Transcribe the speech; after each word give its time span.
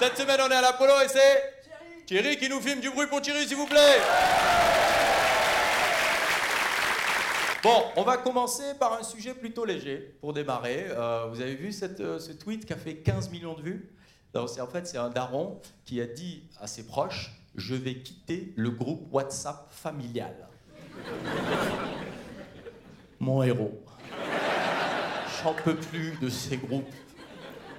Cette 0.00 0.16
semaine, 0.16 0.40
on 0.40 0.50
est 0.50 0.54
à 0.54 0.62
l'Apollo 0.62 0.94
et 1.04 1.08
c'est 1.08 1.42
Thierry 2.06 2.36
qui 2.38 2.48
nous 2.48 2.60
filme 2.60 2.80
du 2.80 2.90
bruit 2.90 3.06
pour 3.06 3.20
Thierry, 3.20 3.46
s'il 3.46 3.56
vous 3.56 3.66
plaît. 3.66 3.98
Bon, 7.62 7.82
on 7.96 8.02
va 8.02 8.16
commencer 8.16 8.62
par 8.78 8.94
un 8.94 9.02
sujet 9.02 9.34
plutôt 9.34 9.66
léger 9.66 10.14
pour 10.22 10.32
démarrer. 10.32 10.86
Euh, 10.88 11.26
vous 11.30 11.42
avez 11.42 11.54
vu 11.54 11.72
cette, 11.72 12.00
euh, 12.00 12.18
ce 12.18 12.32
tweet 12.32 12.64
qui 12.64 12.72
a 12.72 12.76
fait 12.76 12.94
15 12.96 13.28
millions 13.30 13.52
de 13.54 13.62
vues? 13.62 13.90
C'est- 14.46 14.60
En 14.62 14.66
fait, 14.66 14.86
c'est 14.86 14.96
un 14.96 15.10
daron 15.10 15.60
qui 15.84 16.00
a 16.00 16.06
dit 16.06 16.44
à 16.60 16.66
ses 16.66 16.86
proches 16.86 17.32
Je 17.56 17.74
vais 17.74 17.96
quitter 17.96 18.52
le 18.56 18.70
groupe 18.70 19.08
WhatsApp 19.12 19.66
familial. 19.70 20.34
Mon 23.18 23.42
héros. 23.42 23.82
J'en 25.42 25.52
peux 25.52 25.74
plus 25.74 26.12
de 26.22 26.28
ces 26.30 26.56
groupes 26.58 26.88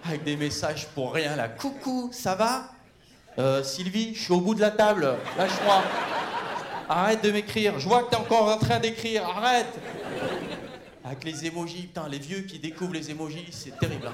avec 0.05 0.23
des 0.23 0.35
messages 0.35 0.87
pour 0.87 1.13
rien 1.13 1.35
là. 1.35 1.47
Coucou, 1.49 2.09
ça 2.11 2.35
va? 2.35 2.65
Euh, 3.39 3.63
Sylvie, 3.63 4.13
je 4.15 4.23
suis 4.23 4.33
au 4.33 4.41
bout 4.41 4.55
de 4.55 4.61
la 4.61 4.71
table. 4.71 5.15
Lâche-moi. 5.37 5.83
Arrête 6.89 7.23
de 7.23 7.31
m'écrire. 7.31 7.79
Je 7.79 7.87
vois 7.87 8.03
que 8.03 8.09
t'es 8.09 8.17
encore 8.17 8.49
en 8.49 8.57
train 8.57 8.79
d'écrire. 8.79 9.25
Arrête. 9.25 9.67
Avec 11.05 11.23
les 11.23 11.45
émojis, 11.45 11.83
putain, 11.83 12.07
les 12.09 12.19
vieux 12.19 12.41
qui 12.41 12.59
découvrent 12.59 12.93
les 12.93 13.09
émojis, 13.09 13.47
c'est 13.51 13.77
terrible. 13.79 14.07
hein. 14.07 14.13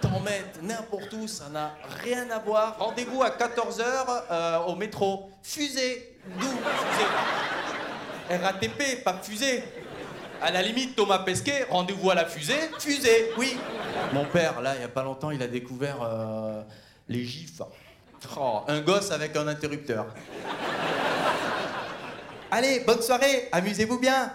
T'en 0.00 0.20
mettre 0.20 0.60
n'importe 0.62 1.12
où, 1.14 1.26
ça 1.26 1.48
n'a 1.48 1.74
rien 2.02 2.30
à 2.30 2.38
voir. 2.38 2.76
Rendez-vous 2.78 3.22
à 3.22 3.30
14h 3.30 4.66
au 4.68 4.74
métro. 4.76 5.30
Fusée. 5.42 6.16
D'où? 6.38 6.46
Fusée. 6.46 8.38
RATP, 8.42 9.02
pas 9.04 9.18
fusée. 9.22 9.64
À 10.42 10.50
la 10.50 10.62
limite, 10.62 10.94
Thomas 10.94 11.20
Pesquet, 11.20 11.66
rendez-vous 11.70 12.10
à 12.10 12.14
la 12.14 12.26
fusée, 12.26 12.70
fusée, 12.78 13.32
oui. 13.38 13.56
Mon 14.12 14.24
père, 14.26 14.60
là, 14.60 14.74
il 14.74 14.78
n'y 14.78 14.84
a 14.84 14.88
pas 14.88 15.02
longtemps, 15.02 15.30
il 15.30 15.42
a 15.42 15.46
découvert 15.46 16.02
euh, 16.02 16.62
les 17.08 17.24
gifs. 17.24 17.62
Oh, 18.38 18.60
un 18.68 18.80
gosse 18.80 19.10
avec 19.10 19.34
un 19.36 19.48
interrupteur. 19.48 20.06
Allez, 22.50 22.80
bonne 22.80 23.00
soirée, 23.02 23.48
amusez-vous 23.50 23.98
bien. 23.98 24.32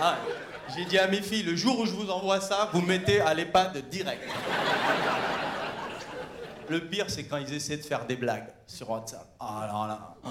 Ah, 0.00 0.18
j'ai 0.74 0.84
dit 0.84 0.98
à 0.98 1.06
mes 1.06 1.22
filles, 1.22 1.44
le 1.44 1.54
jour 1.54 1.78
où 1.78 1.86
je 1.86 1.92
vous 1.92 2.10
envoie 2.10 2.40
ça, 2.40 2.68
vous 2.72 2.82
mettez 2.82 3.20
à 3.20 3.32
l'EHPAD 3.32 3.88
direct. 3.88 4.22
Le 6.68 6.80
pire, 6.80 7.06
c'est 7.08 7.24
quand 7.24 7.36
ils 7.36 7.52
essaient 7.54 7.76
de 7.76 7.82
faire 7.82 8.06
des 8.06 8.16
blagues 8.16 8.48
sur 8.66 8.90
WhatsApp. 8.90 9.26
Ah 9.38 9.68
là. 9.70 10.16
Oh, 10.24 10.28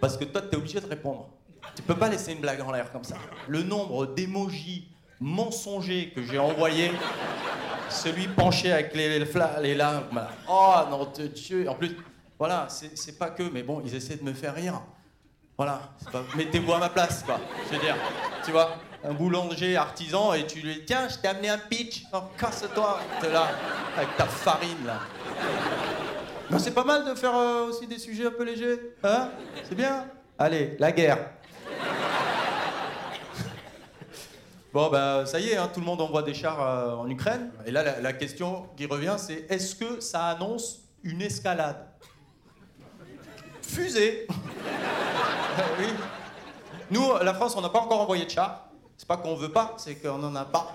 Parce 0.00 0.16
que 0.16 0.24
toi, 0.24 0.42
t'es 0.42 0.56
obligé 0.56 0.80
de 0.80 0.86
répondre. 0.86 1.28
Tu 1.74 1.82
peux 1.82 1.96
pas 1.96 2.08
laisser 2.08 2.32
une 2.32 2.40
blague 2.40 2.60
en 2.60 2.72
l'air 2.72 2.90
comme 2.92 3.04
ça. 3.04 3.16
Le 3.48 3.62
nombre 3.62 4.06
d'émojis 4.06 4.88
mensongers 5.20 6.12
que 6.14 6.22
j'ai 6.22 6.38
envoyés, 6.38 6.90
celui 7.88 8.26
penché 8.28 8.72
avec 8.72 8.94
les, 8.94 9.18
les, 9.18 9.74
les. 9.74 9.84
Oh 10.48 10.74
non, 10.90 11.06
te 11.06 11.22
Dieu. 11.22 11.68
En 11.68 11.74
plus, 11.74 11.96
voilà, 12.38 12.68
c'est 12.68 13.18
pas 13.18 13.30
que, 13.30 13.42
mais 13.42 13.62
bon, 13.62 13.82
ils 13.84 13.94
essaient 13.94 14.16
de 14.16 14.24
me 14.24 14.32
faire 14.32 14.54
rire. 14.54 14.80
Voilà, 15.58 15.80
mettez-vous 16.36 16.72
à 16.72 16.78
ma 16.78 16.88
place, 16.88 17.22
quoi. 17.22 17.38
Je 17.68 17.76
veux 17.76 17.82
dire, 17.82 17.96
tu 18.44 18.50
vois, 18.50 18.76
un 19.04 19.12
boulanger 19.12 19.76
artisan 19.76 20.32
et 20.32 20.46
tu 20.46 20.60
lui 20.60 20.74
dis 20.76 20.84
tiens, 20.86 21.06
je 21.06 21.18
t'ai 21.18 21.28
amené 21.28 21.50
un 21.50 21.58
pitch. 21.58 22.04
Oh, 22.14 22.20
casse-toi, 22.38 23.00
là, 23.30 23.48
avec 23.96 24.16
ta 24.16 24.24
farine 24.24 24.86
là. 24.86 25.00
Non, 26.50 26.58
c'est 26.58 26.74
pas 26.74 26.84
mal 26.84 27.04
de 27.04 27.14
faire 27.14 27.36
euh, 27.36 27.68
aussi 27.68 27.86
des 27.86 27.98
sujets 27.98 28.26
un 28.26 28.30
peu 28.30 28.44
légers, 28.44 28.94
hein? 29.04 29.28
C'est 29.68 29.74
bien? 29.74 30.06
Allez, 30.38 30.76
la 30.78 30.92
guerre. 30.92 31.18
Bon, 34.72 34.88
bah, 34.88 35.26
ça 35.26 35.40
y 35.40 35.48
est, 35.48 35.56
hein, 35.56 35.68
tout 35.72 35.80
le 35.80 35.86
monde 35.86 36.00
envoie 36.00 36.22
des 36.22 36.32
chars 36.32 36.62
euh, 36.62 36.94
en 36.94 37.10
Ukraine. 37.10 37.50
Et 37.66 37.72
là, 37.72 38.00
la, 38.00 38.12
question 38.12 38.68
qui 38.76 38.86
revient, 38.86 39.16
c'est 39.18 39.46
est-ce 39.50 39.74
que 39.74 39.98
ça 40.00 40.26
annonce 40.26 40.82
une 41.02 41.20
escalade? 41.22 41.88
Fusée 43.62 44.28
Oui. 45.78 45.86
Nous, 46.92 47.04
la 47.20 47.34
France, 47.34 47.56
on 47.56 47.60
n'a 47.60 47.68
pas 47.68 47.80
encore 47.80 48.00
envoyé 48.00 48.24
de 48.26 48.30
chars. 48.30 48.68
C'est 48.96 49.08
pas 49.08 49.16
qu'on 49.16 49.34
veut 49.34 49.50
pas, 49.50 49.74
c'est 49.76 49.96
qu'on 49.96 50.18
n'en 50.18 50.36
a 50.36 50.44
pas. 50.44 50.72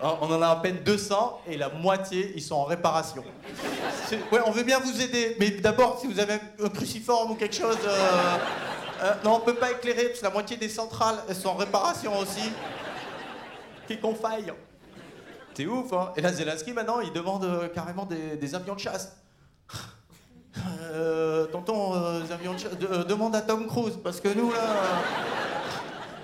Hein, 0.00 0.16
On 0.20 0.32
en 0.32 0.40
a 0.40 0.48
à 0.48 0.56
peine 0.56 0.78
200 0.84 1.42
et 1.48 1.56
la 1.56 1.68
moitié, 1.68 2.32
ils 2.36 2.42
sont 2.42 2.54
en 2.54 2.64
réparation. 2.64 3.24
Ouais, 4.30 4.40
on 4.46 4.52
veut 4.52 4.62
bien 4.62 4.78
vous 4.78 5.00
aider, 5.00 5.36
mais 5.40 5.50
d'abord, 5.50 5.98
si 6.00 6.06
vous 6.06 6.20
avez 6.20 6.34
un 6.62 6.68
cruciforme 6.68 7.32
ou 7.32 7.34
quelque 7.34 7.56
chose. 7.56 7.78
euh, 7.84 8.36
euh, 9.02 9.14
non, 9.24 9.36
on 9.36 9.40
peut 9.40 9.54
pas 9.54 9.70
éclairer, 9.70 10.08
parce 10.08 10.20
que 10.20 10.24
la 10.24 10.30
moitié 10.30 10.56
des 10.56 10.68
centrales, 10.68 11.16
elles 11.28 11.36
sont 11.36 11.48
en 11.48 11.54
réparation 11.54 12.16
aussi. 12.18 12.52
Qu'est 13.86 13.98
qu'on 13.98 14.14
faille 14.14 14.52
C'est 15.54 15.66
ouf, 15.66 15.92
hein 15.92 16.12
Et 16.16 16.20
là, 16.20 16.32
Zelensky, 16.32 16.72
maintenant, 16.72 17.00
il 17.00 17.12
demande 17.12 17.44
euh, 17.44 17.68
carrément 17.68 18.06
des, 18.06 18.54
avions 18.54 18.74
de 18.74 18.80
chasse. 18.80 19.16
Euh, 20.92 21.46
tonton, 21.46 22.20
de 22.20 22.26
chasse, 22.58 22.76
de- 22.76 23.04
demande 23.04 23.34
à 23.36 23.40
Tom 23.40 23.66
Cruise, 23.66 23.98
parce 24.02 24.20
que 24.20 24.28
nous, 24.28 24.50
là. 24.50 24.58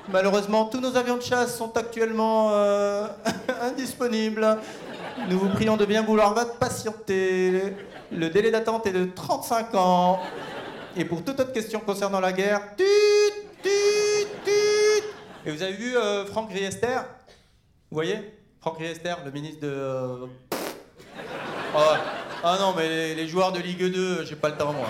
Malheureusement, 0.08 0.66
tous 0.66 0.80
nos 0.80 0.96
avions 0.96 1.16
de 1.16 1.22
chasse 1.22 1.56
sont 1.56 1.76
actuellement 1.76 2.52
indisponibles. 3.62 4.58
Nous 5.28 5.38
vous 5.38 5.48
prions 5.48 5.76
de 5.76 5.84
bien 5.84 6.02
vouloir 6.02 6.34
patienter. 6.60 7.74
Le 8.12 8.30
délai 8.30 8.52
d'attente 8.52 8.86
est 8.86 8.92
de 8.92 9.06
35 9.06 9.74
ans. 9.74 10.20
Et 10.98 11.04
pour 11.04 11.22
toute 11.22 11.38
autre 11.38 11.52
question 11.52 11.80
concernant 11.80 12.20
la 12.20 12.32
guerre. 12.32 12.62
Et 15.44 15.50
vous 15.50 15.62
avez 15.62 15.74
vu 15.74 15.94
euh, 15.94 16.24
Franck 16.24 16.50
Riester? 16.50 17.00
Vous 17.90 17.96
voyez? 17.96 18.18
Franck 18.60 18.78
Riester, 18.78 19.14
le 19.24 19.30
ministre 19.30 19.60
de... 19.60 19.68
euh, 19.68 20.26
Oh, 21.74 21.94
ah 22.42 22.56
non, 22.58 22.72
mais 22.74 23.14
les, 23.14 23.28
joueurs 23.28 23.52
de 23.52 23.60
Ligue 23.60 23.92
2, 23.92 24.24
j'ai 24.24 24.36
pas 24.36 24.48
le 24.48 24.56
temps, 24.56 24.72
moi. 24.72 24.86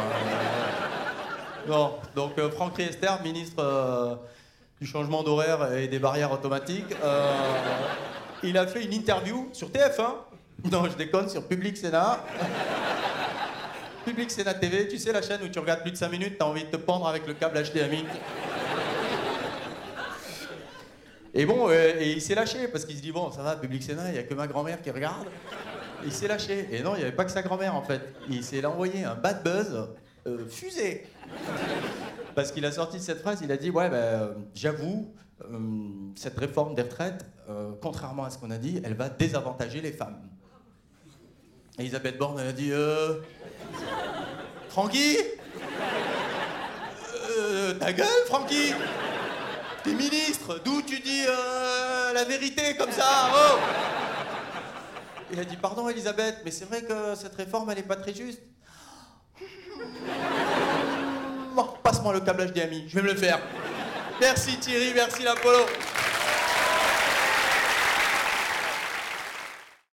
Donc 2.14 2.38
euh, 2.38 2.50
Franck 2.52 2.76
Riester, 2.76 3.10
ministre 3.24 4.20
du 4.80 4.86
changement 4.86 5.24
d'horaire 5.24 5.72
et 5.72 5.88
des 5.88 5.98
barrières 5.98 6.30
automatiques, 6.30 6.94
il 8.44 8.56
a 8.56 8.66
fait 8.68 8.84
une 8.84 8.92
interview 8.92 9.48
sur 9.52 9.70
TF1. 9.70 10.70
Non, 10.70 10.84
je 10.84 10.96
déconne, 10.96 11.28
sur 11.28 11.46
Public 11.48 11.76
Sénat. 11.76 12.20
Public 14.06 14.30
Sénat 14.30 14.54
TV, 14.54 14.86
tu 14.86 14.98
sais 14.98 15.12
la 15.12 15.20
chaîne 15.20 15.42
où 15.42 15.48
tu 15.48 15.58
regardes 15.58 15.82
plus 15.82 15.90
de 15.90 15.96
5 15.96 16.08
minutes, 16.08 16.36
t'as 16.38 16.44
envie 16.44 16.62
de 16.62 16.70
te 16.70 16.76
pendre 16.76 17.08
avec 17.08 17.26
le 17.26 17.34
câble 17.34 17.60
HDMI. 17.60 18.04
Et 21.34 21.44
bon, 21.44 21.68
euh, 21.68 21.92
et 21.98 22.12
il 22.12 22.22
s'est 22.22 22.36
lâché 22.36 22.68
parce 22.68 22.84
qu'il 22.84 22.96
se 22.96 23.02
dit 23.02 23.10
bon, 23.10 23.32
ça 23.32 23.42
va, 23.42 23.56
Public 23.56 23.82
Sénat, 23.82 24.10
il 24.10 24.14
y 24.14 24.18
a 24.18 24.22
que 24.22 24.32
ma 24.34 24.46
grand-mère 24.46 24.80
qui 24.80 24.92
regarde. 24.92 25.26
Il 26.04 26.12
s'est 26.12 26.28
lâché. 26.28 26.68
Et 26.70 26.84
non, 26.84 26.94
il 26.94 26.98
n'y 26.98 27.02
avait 27.02 27.16
pas 27.16 27.24
que 27.24 27.32
sa 27.32 27.42
grand-mère 27.42 27.74
en 27.74 27.82
fait. 27.82 28.00
Il 28.30 28.44
s'est 28.44 28.64
envoyé 28.64 29.02
un 29.02 29.16
bad 29.16 29.42
buzz 29.42 29.88
euh, 30.28 30.46
fusée. 30.48 31.04
Parce 32.36 32.52
qu'il 32.52 32.64
a 32.64 32.70
sorti 32.70 33.00
cette 33.00 33.22
phrase, 33.22 33.40
il 33.42 33.50
a 33.50 33.56
dit 33.56 33.70
Ouais, 33.70 33.90
ben, 33.90 33.96
euh, 33.96 34.34
j'avoue, 34.54 35.12
cette 36.14 36.38
réforme 36.38 36.76
des 36.76 36.82
retraites, 36.82 37.26
contrairement 37.82 38.24
à 38.24 38.30
ce 38.30 38.38
qu'on 38.38 38.52
a 38.52 38.58
dit, 38.58 38.80
elle 38.84 38.94
va 38.94 39.08
désavantager 39.08 39.80
les 39.80 39.92
femmes. 39.92 40.20
Et 41.78 41.82
Elisabeth 41.82 42.16
Borne, 42.16 42.38
a 42.38 42.52
dit 42.52 42.72
euh, 42.72 43.16
Francky 44.76 45.16
Euh, 47.38 47.72
Ta 47.81 47.94
gueule, 47.94 48.06
Francky 48.26 48.75
T'es 49.82 49.94
ministre, 49.94 50.60
d'où 50.62 50.82
tu 50.82 51.00
dis 51.00 51.25
euh, 51.26 52.12
la 52.12 52.25
vérité 52.25 52.76
comme 52.76 52.92
ça 52.92 53.31
oh 53.34 53.59
Il 55.32 55.41
a 55.41 55.47
dit 55.47 55.56
Pardon, 55.56 55.88
Elisabeth, 55.88 56.42
mais 56.44 56.50
c'est 56.50 56.66
vrai 56.66 56.82
que 56.82 57.15
cette 57.15 57.34
réforme, 57.36 57.70
elle 57.70 57.76
n'est 57.76 57.84
pas 57.84 57.97
très 57.97 58.12
juste. 58.12 58.42
Passe-moi 61.82 62.12
le 62.12 62.20
câble 62.20 62.44
HDMI, 62.53 62.84
je 62.86 62.97
vais 62.97 63.03
me 63.03 63.12
le 63.15 63.19
faire. 63.19 63.38
Merci 64.20 64.59
Thierry, 64.59 64.92
merci 64.94 65.22
l'Apollo. 65.22 65.65